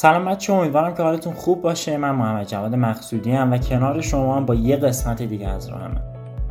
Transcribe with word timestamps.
سلام 0.00 0.24
بچه 0.24 0.52
امیدوارم 0.52 0.94
که 0.94 1.02
حالتون 1.02 1.32
خوب 1.32 1.62
باشه. 1.62 1.96
من 1.96 2.10
محمد 2.10 2.46
جواد 2.46 2.74
مقصودی 2.74 3.30
هم 3.30 3.52
و 3.52 3.58
کنار 3.58 4.00
شما 4.00 4.36
هم 4.36 4.46
با 4.46 4.54
یه 4.54 4.76
قسمت 4.76 5.22
دیگه 5.22 5.48
از 5.48 5.68
راهمه. 5.68 6.00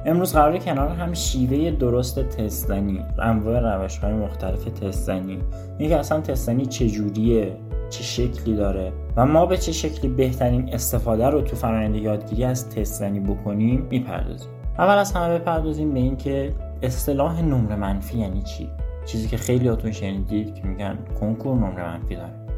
امروز 0.05 0.33
قراره 0.33 0.59
کنار 0.59 0.89
هم 0.89 1.13
شیوه 1.13 1.71
درست 1.71 2.19
تستنی 2.19 3.05
انواع 3.19 3.59
روش 3.59 3.97
های 3.97 4.13
مختلف 4.13 4.63
تستنی 4.63 5.39
اینکه 5.77 5.97
اصلا 5.97 6.21
تستنی 6.21 6.65
چجوریه 6.65 7.57
چه 7.89 8.03
شکلی 8.03 8.55
داره 8.55 8.93
و 9.15 9.25
ما 9.25 9.45
به 9.45 9.57
چه 9.57 9.71
شکلی 9.71 10.11
بهترین 10.11 10.73
استفاده 10.73 11.27
رو 11.27 11.41
تو 11.41 11.55
فرآیند 11.55 11.95
یادگیری 11.95 12.43
از 12.43 12.69
تستنی 12.69 13.19
بکنیم 13.19 13.87
می‌پردازیم. 13.91 14.49
اول 14.79 14.97
از 14.97 15.11
همه 15.11 15.39
بپردازیم 15.39 15.93
به 15.93 15.99
اینکه 15.99 16.53
اصطلاح 16.81 17.41
نمره 17.41 17.75
منفی 17.75 18.17
یعنی 18.17 18.41
چی؟ 18.41 18.69
چیزی 19.05 19.27
که 19.27 19.37
خیلی 19.37 19.67
هاتون 19.67 19.91
شنیدید 19.91 20.55
که 20.55 20.67
میگن 20.67 20.97
کنکور 21.19 21.55
نمره 21.55 21.87
منفی 21.87 22.15
داره. 22.15 22.48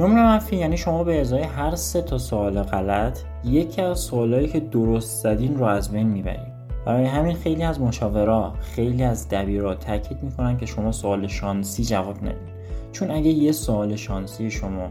نمره 0.00 0.22
منفی 0.22 0.56
یعنی 0.56 0.76
شما 0.76 1.04
به 1.04 1.20
ازای 1.20 1.42
هر 1.42 1.74
سه 1.74 2.02
تا 2.02 2.18
سوال 2.18 2.62
غلط 2.62 3.18
یکی 3.44 3.82
از 3.82 4.00
سوالایی 4.00 4.48
که 4.48 4.60
درست 4.60 5.22
زدین 5.22 5.58
رو 5.58 5.64
از 5.64 5.92
بین 5.92 6.06
می‌برید 6.06 6.52
برای 6.86 7.04
همین 7.04 7.36
خیلی 7.36 7.62
از 7.62 7.80
مشاورا 7.80 8.52
خیلی 8.60 9.02
از 9.02 9.28
دبیرا 9.28 9.74
تاکید 9.74 10.22
می‌کنن 10.22 10.56
که 10.56 10.66
شما 10.66 10.92
سوال 10.92 11.26
شانسی 11.26 11.84
جواب 11.84 12.16
ندید 12.24 12.52
چون 12.92 13.10
اگه 13.10 13.30
یه 13.30 13.52
سوال 13.52 13.96
شانسی 13.96 14.50
شما 14.50 14.88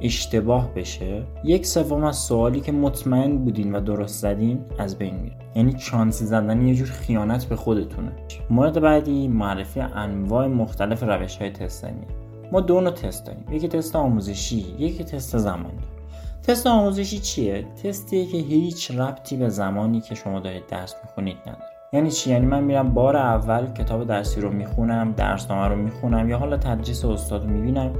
اشتباه 0.00 0.74
بشه 0.74 1.22
یک 1.44 1.66
سوم 1.66 2.04
از 2.04 2.16
سوالی 2.16 2.60
که 2.60 2.72
مطمئن 2.72 3.38
بودین 3.38 3.74
و 3.74 3.80
درست 3.80 4.22
زدین 4.22 4.64
از 4.78 4.98
بین 4.98 5.14
میره. 5.14 5.36
یعنی 5.54 5.74
شانسی 5.78 6.24
زدن 6.24 6.66
یه 6.66 6.74
جور 6.74 6.86
خیانت 6.86 7.44
به 7.44 7.56
خودتونه. 7.56 8.12
مورد 8.50 8.80
بعدی 8.80 9.28
معرفی 9.28 9.80
انواع 9.80 10.46
مختلف 10.46 11.02
روش 11.02 11.36
های 11.36 11.50
تستنی. 11.50 12.06
ما 12.52 12.60
دو 12.60 12.80
نوع 12.80 12.92
تست 12.92 13.26
داریم. 13.26 13.44
یکی 13.50 13.68
تست 13.68 13.96
آموزشی 13.96 14.74
یکی 14.78 15.04
تست 15.04 15.38
زمان. 15.38 15.72
تست 16.42 16.66
آموزشی 16.66 17.18
چیه؟ 17.18 17.64
تستیه 17.82 18.26
که 18.26 18.36
هیچ 18.36 18.90
ربطی 18.90 19.36
به 19.36 19.48
زمانی 19.48 20.00
که 20.00 20.14
شما 20.14 20.40
دارید 20.40 20.66
درس 20.66 20.94
می‌خونید 21.04 21.36
نداره. 21.42 21.64
یعنی 21.92 22.10
چی؟ 22.10 22.30
یعنی 22.30 22.46
من 22.46 22.64
میرم 22.64 22.94
بار 22.94 23.16
اول 23.16 23.66
کتاب 23.66 24.06
درسی 24.06 24.40
رو 24.40 24.50
می‌خونم 24.50 25.12
درسنامه 25.12 25.68
رو 25.68 25.76
می‌خونم 25.76 26.28
یا 26.28 26.38
حالا 26.38 26.56
تدریس 26.56 27.04
استاد 27.04 27.42
رو 27.44 27.50
می‌بینم 27.50 27.92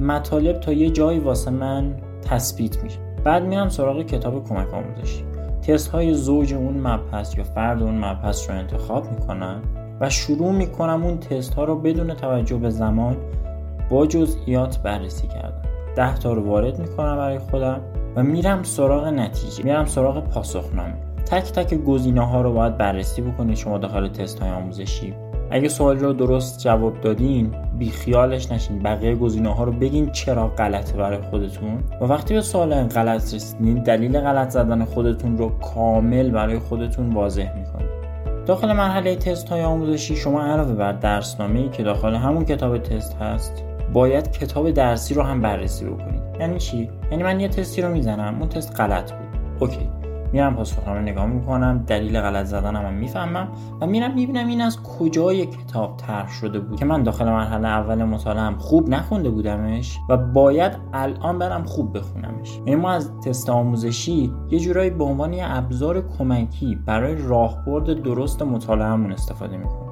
مطالب 0.00 0.60
تا 0.60 0.72
یه 0.72 0.90
جایی 0.90 1.18
واسه 1.18 1.50
من 1.50 1.94
تثبیت 2.22 2.82
میشه. 2.82 2.98
بعد 3.24 3.44
میرم 3.44 3.68
سراغ 3.68 4.02
کتاب 4.02 4.48
کمک 4.48 4.74
آموزشی. 4.74 5.24
تست 5.62 5.88
های 5.88 6.14
زوج 6.14 6.54
اون 6.54 6.80
مبحث 6.80 7.38
یا 7.38 7.44
فرد 7.44 7.82
اون 7.82 7.98
مبحث 7.98 8.50
رو 8.50 8.56
انتخاب 8.56 9.10
می‌کنم 9.10 9.62
و 10.00 10.10
شروع 10.10 10.52
می‌کنم 10.52 11.04
اون 11.04 11.18
تست 11.18 11.54
ها 11.54 11.64
رو 11.64 11.76
بدون 11.76 12.14
توجه 12.14 12.56
به 12.56 12.70
زمان 12.70 13.16
با 13.90 14.06
جزئیات 14.06 14.78
بررسی 14.78 15.26
کردم. 15.26 15.62
ده 15.96 16.14
تا 16.14 16.32
رو 16.32 16.46
وارد 16.46 16.78
می‌کنم 16.78 17.16
برای 17.16 17.38
خودم 17.38 17.80
و 18.16 18.22
میرم 18.22 18.62
سراغ 18.62 19.06
نتیجه 19.06 19.64
میرم 19.64 19.84
سراغ 19.84 20.24
پاسخنامه. 20.24 20.94
تک 21.26 21.52
تک 21.52 21.74
گزینه 21.74 22.26
ها 22.26 22.42
رو 22.42 22.52
باید 22.52 22.78
بررسی 22.78 23.22
بکنید 23.22 23.56
شما 23.56 23.78
داخل 23.78 24.08
تست 24.08 24.42
های 24.42 24.50
آموزشی. 24.50 25.14
اگه 25.50 25.68
سوال 25.68 25.98
رو 25.98 26.12
درست 26.12 26.60
جواب 26.60 27.00
دادین 27.00 27.54
بی 27.78 27.90
خیالش 27.90 28.52
نشین. 28.52 28.78
بقیه 28.78 29.14
گزینه 29.14 29.54
ها 29.54 29.64
رو 29.64 29.72
بگین 29.72 30.10
چرا 30.10 30.48
غلطه 30.48 30.96
برای 30.96 31.18
خودتون. 31.18 31.78
و 32.00 32.04
وقتی 32.04 32.34
به 32.34 32.40
سوال 32.40 32.74
غلط 32.74 33.34
رسیدین 33.34 33.82
دلیل 33.82 34.20
غلط 34.20 34.50
زدن 34.50 34.84
خودتون 34.84 35.38
رو 35.38 35.48
کامل 35.48 36.30
برای 36.30 36.58
خودتون 36.58 37.14
واضح 37.14 37.58
می‌کنید 37.58 37.88
داخل 38.46 38.72
مرحله 38.72 39.16
تست 39.16 39.48
های 39.48 39.62
آموزشی 39.62 40.16
شما 40.16 40.42
علاوه 40.42 40.74
بر 40.74 40.92
درسنامه 40.92 41.60
ای 41.60 41.68
که 41.68 41.82
داخل 41.82 42.14
همون 42.14 42.44
کتاب 42.44 42.78
تست 42.78 43.16
هست 43.16 43.64
باید 43.92 44.32
کتاب 44.32 44.70
درسی 44.70 45.14
رو 45.14 45.22
هم 45.22 45.40
بررسی 45.40 45.84
بکنید. 45.84 46.22
یعنی 46.40 46.58
چی؟ 46.58 46.90
یعنی 47.10 47.22
من 47.22 47.40
یه 47.40 47.48
تستی 47.48 47.82
رو 47.82 47.92
می‌زنم. 47.92 48.36
اون 48.38 48.48
تست 48.48 48.80
غلط 48.80 49.12
بود. 49.12 49.28
اوکی. 49.60 49.90
میرم 50.32 50.56
پاسخنامه 50.56 51.00
نگاه 51.00 51.26
می‌کنم. 51.26 51.84
دلیل 51.86 52.20
غلط 52.20 52.46
زدنم 52.46 52.86
هم 52.86 52.94
می‌فهمم 52.94 53.48
و 53.80 53.86
میرم 53.86 54.14
می‌بینم 54.14 54.46
این 54.46 54.60
از 54.60 54.82
کجای 54.82 55.46
کتاب 55.46 55.96
طرح 55.96 56.28
شده 56.28 56.60
بود. 56.60 56.78
که 56.78 56.84
من 56.84 57.02
داخل 57.02 57.24
مرحله 57.24 57.68
اول 57.68 58.04
مطالعه 58.04 58.58
خوب 58.58 58.88
نخونده 58.88 59.30
بودمش 59.30 59.98
و 60.08 60.16
باید 60.16 60.72
الان 60.92 61.38
برم 61.38 61.64
خوب 61.64 61.98
بخونمش. 61.98 62.56
یعنی 62.56 62.76
ما 62.76 62.90
از 62.90 63.10
تست 63.24 63.50
آموزشی 63.50 64.32
یه 64.50 64.58
جورایی 64.58 64.90
به 64.90 65.04
عنوان 65.04 65.32
یه 65.32 65.56
ابزار 65.56 66.08
کمکی 66.18 66.78
برای 66.86 67.16
راهبرد 67.28 68.02
درست 68.02 68.42
مطالعهمون 68.42 69.12
استفاده 69.12 69.56
می‌کنیم. 69.56 69.87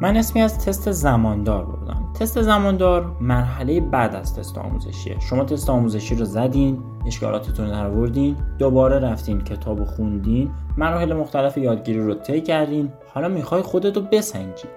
من 0.00 0.16
اسمی 0.16 0.42
از 0.42 0.58
تست 0.58 0.90
زماندار 0.90 1.64
بردم 1.64 2.12
تست 2.20 2.42
زماندار 2.42 3.16
مرحله 3.20 3.80
بعد 3.80 4.14
از 4.16 4.34
تست 4.34 4.58
آموزشیه. 4.58 5.20
شما 5.20 5.44
تست 5.44 5.70
آموزشی 5.70 6.14
رو 6.14 6.24
زدین 6.24 6.78
اشکالاتتون 7.06 7.70
رو 7.70 7.76
آوردین 7.76 8.36
دوباره 8.58 8.98
رفتین 8.98 9.40
کتاب 9.40 9.84
خوندین 9.84 10.50
مراحل 10.76 11.12
مختلف 11.12 11.58
یادگیری 11.58 11.98
رو 11.98 12.14
طی 12.14 12.40
کردین. 12.40 12.92
حالا 13.14 13.28
می‌خوای 13.28 13.62
خودت 13.62 13.96
رو 13.96 14.02
بسنجی. 14.12 14.68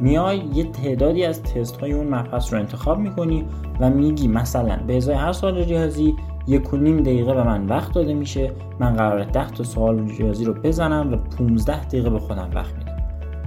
میای 0.00 0.38
یه 0.38 0.64
تعدادی 0.64 1.24
از 1.24 1.42
تست 1.42 1.76
های 1.76 1.92
اون 1.92 2.14
مبحث 2.14 2.52
رو 2.52 2.58
انتخاب 2.58 2.98
می‌کنی 2.98 3.44
و 3.80 3.90
میگی 3.90 4.28
مثلا 4.28 4.78
به 4.86 4.96
ازای 4.96 5.14
هر 5.14 5.32
سال 5.32 5.56
ریاضی 5.56 6.16
یک 6.46 6.74
و 6.74 6.76
نیم 6.76 7.00
دقیقه 7.00 7.34
به 7.34 7.42
من 7.42 7.66
وقت 7.66 7.94
داده 7.94 8.14
میشه. 8.14 8.52
من 8.80 8.94
قرار 8.94 9.24
10 9.24 9.50
تا 9.50 9.64
سوال 9.64 10.08
ریاضی 10.08 10.44
رو 10.44 10.54
بزنم 10.54 11.12
و 11.12 11.16
15 11.16 11.84
دقیقه 11.84 12.10
به 12.10 12.18
خودم 12.18 12.50
وقت 12.54 12.81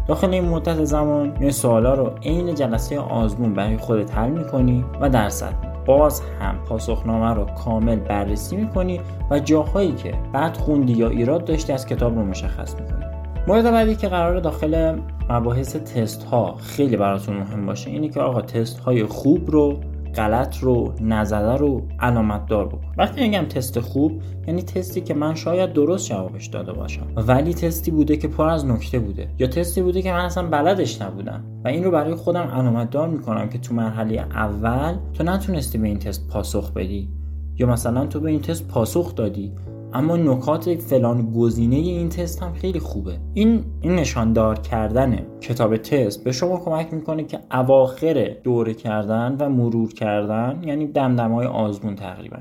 داخل 0.07 0.33
این 0.33 0.49
مدت 0.49 0.83
زمان 0.83 1.37
می 1.39 1.51
سوالا 1.51 1.93
رو 1.93 2.11
عین 2.23 2.55
جلسه 2.55 2.99
آزمون 2.99 3.53
برای 3.53 3.77
خودت 3.77 4.17
حل 4.17 4.29
می‌کنی 4.29 4.85
و 5.01 5.09
درصد 5.09 5.53
باز 5.85 6.21
هم 6.41 6.55
پاسخنامه 6.69 7.33
رو 7.33 7.45
کامل 7.45 7.95
بررسی 7.95 8.55
می‌کنی 8.55 9.01
و 9.31 9.39
جاهایی 9.39 9.91
که 9.91 10.13
بعد 10.33 10.57
خوندی 10.57 10.93
یا 10.93 11.09
ایراد 11.09 11.45
داشتی 11.45 11.73
از 11.73 11.85
کتاب 11.85 12.15
رو 12.15 12.25
مشخص 12.25 12.75
می‌کنی. 12.75 13.05
مورد 13.47 13.71
بعدی 13.71 13.95
که 13.95 14.07
قرار 14.07 14.39
داخل 14.39 14.99
مباحث 15.29 15.75
تست 15.75 16.23
ها 16.23 16.55
خیلی 16.55 16.97
براتون 16.97 17.35
مهم 17.37 17.65
باشه 17.65 17.89
اینه 17.89 18.09
که 18.09 18.19
آقا 18.19 18.41
تست 18.41 18.79
های 18.79 19.03
خوب 19.03 19.51
رو 19.51 19.79
غلط 20.15 20.57
رو 20.57 20.93
نزده 21.01 21.57
رو 21.57 21.81
علامت 21.99 22.45
دار 22.45 22.67
بکن. 22.67 22.93
وقتی 22.97 23.21
میگم 23.21 23.45
تست 23.45 23.79
خوب 23.79 24.21
یعنی 24.47 24.61
تستی 24.61 25.01
که 25.01 25.13
من 25.13 25.35
شاید 25.35 25.73
درست 25.73 26.09
جوابش 26.09 26.47
داده 26.47 26.73
باشم. 26.73 27.07
ولی 27.15 27.53
تستی 27.53 27.91
بوده 27.91 28.17
که 28.17 28.27
پر 28.27 28.47
از 28.47 28.65
نکته 28.65 28.99
بوده. 28.99 29.27
یا 29.39 29.47
تستی 29.47 29.81
بوده 29.81 30.01
که 30.01 30.11
من 30.11 30.25
اصلا 30.25 30.47
بلدش 30.47 31.01
نبودم. 31.01 31.43
و 31.65 31.67
این 31.67 31.83
رو 31.83 31.91
برای 31.91 32.15
خودم 32.15 32.47
علامت 32.47 32.89
دار 32.89 33.07
می‌کنم 33.07 33.49
که 33.49 33.57
تو 33.57 33.73
مرحله 33.73 34.15
اول 34.15 34.95
تو 35.13 35.23
نتونستی 35.23 35.77
به 35.77 35.87
این 35.87 35.99
تست 35.99 36.27
پاسخ 36.27 36.73
بدی. 36.73 37.09
یا 37.57 37.67
مثلا 37.67 38.05
تو 38.05 38.19
به 38.19 38.29
این 38.29 38.41
تست 38.41 38.67
پاسخ 38.67 39.15
دادی. 39.15 39.51
اما 39.95 40.17
نکات 40.17 40.75
فلان 40.75 41.31
گزینه 41.31 41.75
این 41.75 42.09
تست 42.09 42.43
هم 42.43 42.53
خیلی 42.53 42.79
خوبه. 42.79 43.17
این 43.33 43.63
این 43.81 43.95
نشاندار 43.95 44.59
کردن 44.59 45.19
کتاب 45.41 45.77
تست 45.77 46.23
به 46.23 46.31
شما 46.31 46.57
کمک 46.57 46.93
می‌کنه 46.93 47.23
که 47.23 47.39
اواخر 47.51 48.35
دوره 48.43 48.73
کردن 48.73 49.37
و 49.39 49.49
مرور 49.49 49.93
کردن 49.93 50.61
یعنی 50.65 50.87
دمدمای 50.87 51.47
آزمون 51.47 51.95
تقریبا. 51.95 52.37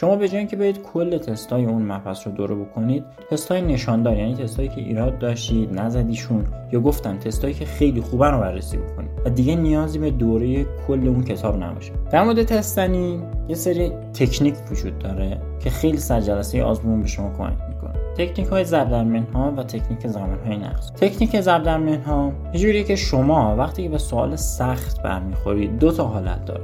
شما 0.00 0.16
به 0.16 0.28
جای 0.28 0.38
اینکه 0.38 0.56
برید 0.56 0.82
کل 0.82 1.18
تستای 1.18 1.64
اون 1.64 1.82
مبحث 1.82 2.26
رو 2.26 2.32
دوره 2.32 2.54
بکنید 2.54 3.04
تستای 3.30 3.62
نشاندار 3.62 4.16
یعنی 4.16 4.34
تستایی 4.34 4.68
که 4.68 4.80
ایراد 4.80 5.18
داشتید 5.18 5.80
نزدیشون 5.80 6.46
یا 6.72 6.80
گفتم 6.80 7.18
تستایی 7.18 7.54
که 7.54 7.64
خیلی 7.64 8.00
خوبن 8.00 8.30
رو 8.30 8.40
بررسی 8.40 8.76
بکنید. 8.76 9.10
و 9.24 9.30
دیگه 9.30 9.56
نیازی 9.56 9.98
به 9.98 10.10
دوره 10.10 10.64
کل 10.64 11.08
اون 11.08 11.24
کتاب 11.24 11.62
نباشه. 11.62 11.92
در 12.12 12.24
مورد 12.24 12.42
تستنی 12.42 13.22
یه 13.48 13.54
سری 13.54 13.92
تکنیک 14.14 14.54
وجود 14.70 14.98
داره 14.98 15.40
که 15.60 15.70
خیلی 15.70 15.98
سر 15.98 16.20
جلسه 16.20 16.62
آزمون 16.62 17.00
به 17.00 17.08
شما 17.08 17.32
کمک 17.38 17.56
می‌کنه. 17.68 17.92
تکنیک 18.16 18.48
های 18.48 18.64
ضرب 18.64 18.92
ها 19.34 19.54
و 19.56 19.62
تکنیک 19.62 20.06
زمان 20.06 20.38
های 20.46 20.56
نقص 20.56 20.92
تکنیک 20.92 21.40
ضرب 21.40 21.66
ها 22.06 22.32
یه 22.52 22.60
جوریه 22.60 22.84
که 22.84 22.96
شما 22.96 23.56
وقتی 23.56 23.82
که 23.82 23.88
به 23.88 23.98
سوال 23.98 24.36
سخت 24.36 25.02
برمیخورید 25.02 25.78
دو 25.78 25.92
تا 25.92 26.04
حالت 26.04 26.44
داره. 26.44 26.62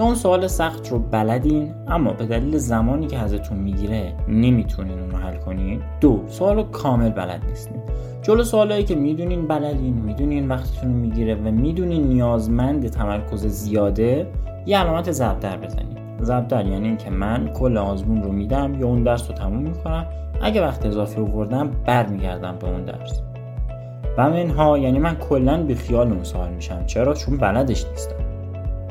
یا 0.00 0.06
اون 0.06 0.14
سوال 0.14 0.46
سخت 0.46 0.88
رو 0.88 0.98
بلدین 0.98 1.74
اما 1.88 2.12
به 2.12 2.26
دلیل 2.26 2.56
زمانی 2.56 3.06
که 3.06 3.18
ازتون 3.18 3.58
می‌گیره 3.58 4.14
نمی‌تونین 4.28 5.00
اون 5.00 5.10
رو 5.10 5.16
حل 5.16 5.36
کنین. 5.36 5.82
دو 6.00 6.22
سوال 6.28 6.56
رو 6.56 6.62
کامل 6.62 7.10
بلد 7.10 7.44
نیستین. 7.48 7.76
جلو 8.22 8.44
سوالایی 8.44 8.84
که 8.84 8.94
می‌دونین 8.94 9.46
بلدین 9.46 9.94
می‌دونین 9.94 10.48
وقتتون 10.48 10.90
می‌گیره 10.90 11.34
و 11.34 11.50
می‌دونین 11.50 12.02
نیازمند 12.02 12.88
تمرکز 12.88 13.46
زیاده 13.46 14.26
یه 14.66 14.78
علامت 14.78 15.10
ضرب 15.10 15.40
در 15.40 15.56
بزنید 15.56 15.98
ضرب 16.22 16.48
در 16.48 16.66
یعنی 16.66 16.88
اینکه 16.88 17.10
من 17.10 17.48
کل 17.48 17.76
آزمون 17.76 18.22
رو 18.22 18.32
میدم 18.32 18.74
یا 18.80 18.86
اون 18.86 19.02
درس 19.02 19.30
رو 19.30 19.36
تموم 19.36 19.62
می‌کنم. 19.62 20.06
اگه 20.42 20.62
وقت 20.62 20.86
اضافی 20.86 21.20
آوردم 21.20 21.70
برمیگردم 21.86 22.56
به 22.60 22.68
اون 22.68 22.84
درس. 22.84 23.20
و 24.18 24.30
منها 24.30 24.78
یعنی 24.78 24.98
من 24.98 25.14
کلا 25.14 25.62
بی 25.62 25.74
خیال 25.74 26.12
اون 26.12 26.24
سوال 26.24 26.50
میشم. 26.50 26.86
چرا؟ 26.86 27.14
چون 27.14 27.36
بلدش 27.36 27.86
نیستم. 27.86 28.25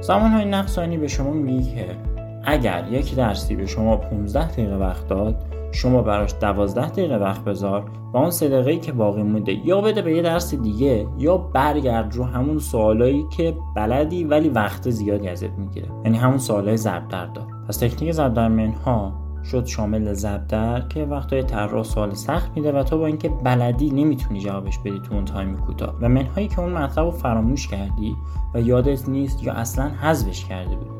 زمان 0.08 0.32
های 0.32 0.46
نقصانی 0.46 0.98
به 0.98 1.08
شما 1.08 1.32
میگه. 1.32 1.76
که 1.76 1.98
اگر 2.44 2.88
یک 2.92 3.16
درسی 3.16 3.56
به 3.56 3.66
شما 3.66 3.98
15 3.98 4.52
دقیقه 4.52 4.76
وقت 4.76 5.08
داد 5.08 5.36
شما 5.72 6.02
براش 6.02 6.34
دوازده 6.42 6.90
دقیقه 6.90 7.18
وقت 7.18 7.44
بذار 7.44 7.92
و 8.14 8.18
اون 8.18 8.30
سه 8.30 8.50
دقیقه 8.50 8.78
که 8.78 8.92
باقی 8.92 9.24
مونده 9.24 9.68
یا 9.68 9.82
بده 9.82 10.02
به 10.02 10.16
یه 10.16 10.22
درس 10.22 10.56
دیگه 10.56 11.08
یا 11.18 11.38
برگرد 11.38 12.16
رو 12.16 12.24
همون 12.24 12.60
سوالایی 12.60 13.26
که 13.38 13.54
بلدی 13.76 14.24
ولی 14.24 14.50
وقت 14.50 14.90
زیادی 14.90 15.28
ازت 15.28 15.52
می‌گیره. 15.58 15.88
یعنی 16.04 16.18
همون 16.18 16.38
سوالای 16.38 16.78
ضرب 16.78 17.08
در 17.08 17.28
پس 17.68 17.78
تکنیک 17.78 18.12
ضرب 18.12 18.34
در 18.34 18.48
منها 18.48 19.25
شد 19.52 19.66
شامل 19.66 20.14
ضرب 20.14 20.90
که 20.90 21.06
وقتای 21.06 21.44
طراح 21.44 21.84
سوال 21.84 22.14
سخت 22.14 22.52
میده 22.56 22.72
و 22.72 22.84
تو 22.84 22.98
با 22.98 23.06
اینکه 23.06 23.30
بلدی 23.30 23.90
نمی‌تونی 23.90 24.40
جوابش 24.40 24.80
بدی 24.80 25.00
تو 25.00 25.14
اون 25.14 25.26
تایم 25.26 25.58
کوتاه. 25.58 25.96
و 26.02 26.10
منهایی 26.10 26.48
که 26.48 26.60
اون 26.60 26.72
مطلب 26.72 27.06
رو 27.06 27.12
فراموش 27.12 27.68
کردی 27.68 28.16
و 28.54 28.62
یادت 28.62 29.10
نیست 29.10 29.44
یا 29.44 29.54
اصلا 29.54 29.90
حذفش 30.02 30.46
کرده 30.46 30.76
بود 30.76 30.96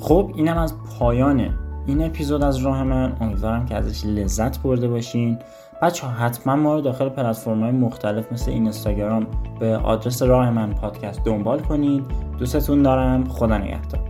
خب 0.00 0.32
اینم 0.34 0.58
از 0.58 0.74
پایان 0.98 1.50
این 1.86 2.04
اپیزود 2.04 2.42
از 2.42 2.56
راه 2.56 2.82
من. 2.82 3.16
امیدوارم 3.20 3.66
که 3.66 3.74
ازش 3.74 4.06
لذت 4.06 4.62
برده 4.62 4.88
باشین. 4.88 5.38
بچه 5.82 6.06
ها 6.06 6.12
حتما 6.12 6.56
ما 6.56 6.74
رو 6.74 6.80
داخل 6.80 7.08
پلتفرم 7.08 7.62
های 7.62 7.72
مختلف 7.72 8.32
مثل 8.32 8.50
اینستاگرام 8.50 9.26
به 9.60 9.76
آدرس 9.76 10.22
راه 10.22 10.50
من 10.50 10.72
پادکست 10.72 11.24
دنبال 11.24 11.60
کنید. 11.60 12.04
دوستتون 12.38 12.82
دارم. 12.82 13.28
خدا 13.28 13.58
نگهدار. 13.58 14.05